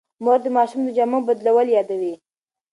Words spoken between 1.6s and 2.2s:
یادوي.